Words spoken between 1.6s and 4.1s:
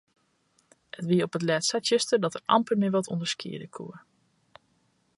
sa tsjuster dat er amper mear wat ûnderskiede koe.